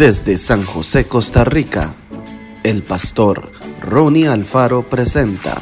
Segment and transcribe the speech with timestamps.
[0.00, 1.94] Desde San José, Costa Rica,
[2.62, 3.52] el pastor
[3.82, 5.60] Ronnie Alfaro presenta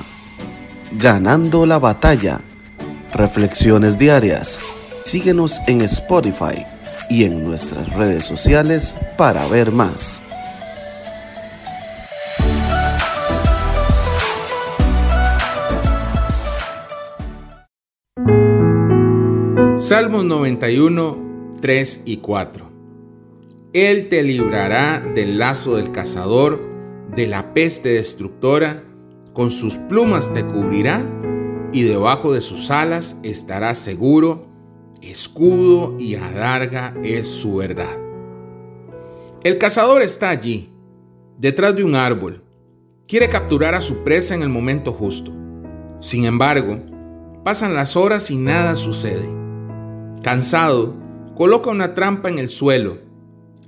[0.92, 2.40] Ganando la batalla.
[3.12, 4.60] Reflexiones diarias.
[5.04, 6.64] Síguenos en Spotify
[7.10, 10.22] y en nuestras redes sociales para ver más.
[19.76, 22.67] Salmos 91, 3 y 4.
[23.74, 26.58] Él te librará del lazo del cazador,
[27.14, 28.82] de la peste destructora,
[29.34, 31.04] con sus plumas te cubrirá
[31.70, 34.46] y debajo de sus alas estarás seguro,
[35.02, 37.94] escudo y adarga es su verdad.
[39.44, 40.72] El cazador está allí,
[41.36, 42.42] detrás de un árbol.
[43.06, 45.30] Quiere capturar a su presa en el momento justo.
[46.00, 46.78] Sin embargo,
[47.44, 49.28] pasan las horas y nada sucede.
[50.22, 50.96] Cansado,
[51.36, 53.07] coloca una trampa en el suelo,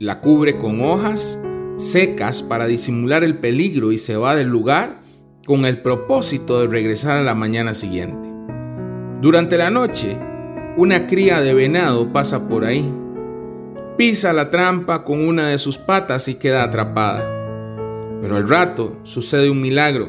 [0.01, 1.39] la cubre con hojas
[1.77, 5.03] secas para disimular el peligro y se va del lugar
[5.45, 8.31] con el propósito de regresar a la mañana siguiente.
[9.21, 10.17] Durante la noche,
[10.79, 12.91] una cría de venado pasa por ahí.
[13.99, 17.21] Pisa la trampa con una de sus patas y queda atrapada.
[18.23, 20.09] Pero al rato sucede un milagro.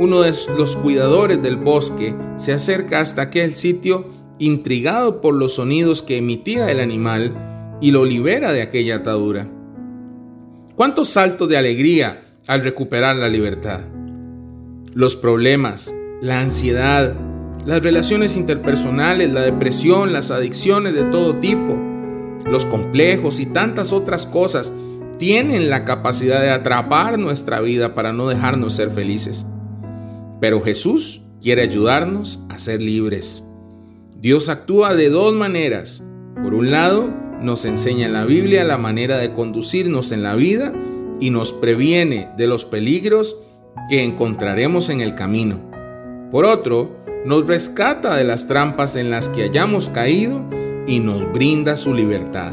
[0.00, 4.08] Uno de los cuidadores del bosque se acerca hasta aquel sitio
[4.40, 9.48] intrigado por los sonidos que emitía el animal y lo libera de aquella atadura.
[10.74, 13.80] ¿Cuántos saltos de alegría al recuperar la libertad?
[14.92, 17.14] Los problemas, la ansiedad,
[17.64, 21.76] las relaciones interpersonales, la depresión, las adicciones de todo tipo,
[22.44, 24.72] los complejos y tantas otras cosas
[25.18, 29.46] tienen la capacidad de atrapar nuestra vida para no dejarnos ser felices.
[30.40, 33.42] Pero Jesús quiere ayudarnos a ser libres.
[34.20, 36.02] Dios actúa de dos maneras.
[36.42, 40.72] Por un lado, nos enseña en la Biblia la manera de conducirnos en la vida
[41.20, 43.36] y nos previene de los peligros
[43.88, 45.60] que encontraremos en el camino.
[46.30, 50.42] Por otro, nos rescata de las trampas en las que hayamos caído
[50.86, 52.52] y nos brinda su libertad.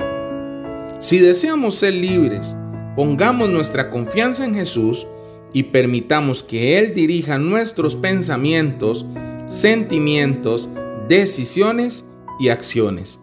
[1.00, 2.56] Si deseamos ser libres,
[2.96, 5.06] pongamos nuestra confianza en Jesús
[5.54, 9.06] y permitamos que Él dirija nuestros pensamientos,
[9.46, 10.70] sentimientos
[11.08, 12.06] decisiones
[12.40, 13.23] y acciones.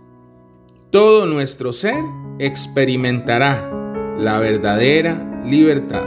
[0.90, 2.02] Todo nuestro ser
[2.40, 3.70] experimentará
[4.18, 6.02] la verdadera libertad.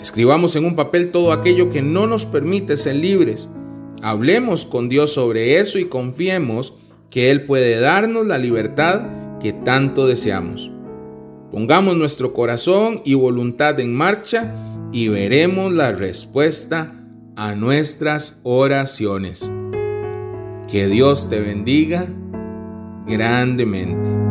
[0.00, 3.48] Escribamos en un papel todo aquello que no nos permite ser libres.
[4.00, 6.74] Hablemos con Dios sobre eso y confiemos
[7.10, 10.70] que Él puede darnos la libertad que tanto deseamos.
[11.50, 14.54] Pongamos nuestro corazón y voluntad en marcha
[14.92, 16.94] y veremos la respuesta
[17.34, 19.50] a nuestras oraciones.
[20.70, 22.06] Que Dios te bendiga
[23.08, 24.27] grandemente.